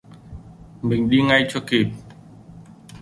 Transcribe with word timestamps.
Mình 0.81 1.09
đi 1.09 1.21
ngay 1.21 1.45
cho 1.49 1.59
kịp 1.67 1.87